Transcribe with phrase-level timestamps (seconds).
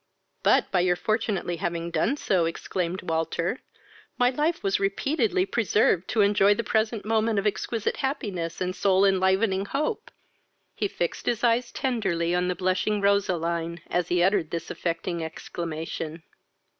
[0.41, 3.59] "But, by your fortunately having done so, (exclaimed Walter,)
[4.17, 9.05] my life was repeatedly preserved to enjoy the present moment of exquisite happiness and soul
[9.05, 10.09] enlivening hope."
[10.73, 16.23] He fixed his eyes tenderly on the blushing Roseline, as he uttered this affecting exclamation.